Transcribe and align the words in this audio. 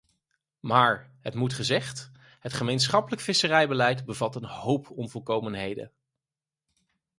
Maar, 0.59 1.11
het 1.19 1.33
moet 1.33 1.53
gezegd, 1.53 2.11
het 2.39 2.53
gemeenschappelijk 2.53 3.21
visserijbeleid 3.21 4.05
bevat 4.05 4.35
een 4.35 4.45
hoop 4.45 4.89
onvolkomenheden. 4.89 5.91